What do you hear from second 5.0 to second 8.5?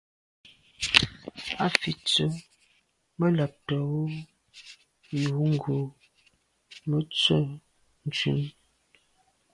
yò ghò Mə tswə ntʉ̀n.